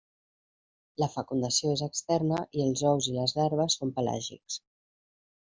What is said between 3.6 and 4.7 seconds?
són pelàgics.